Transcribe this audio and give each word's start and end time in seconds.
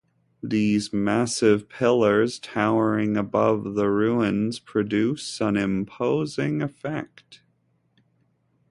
These 0.41 0.91
massive 0.91 1.69
pillars 1.69 2.39
towering 2.39 3.15
above 3.15 3.75
the 3.75 3.87
ruins 3.87 4.57
produce 4.57 5.39
an 5.39 5.55
imposing 5.57 6.63
effect. 6.63 7.43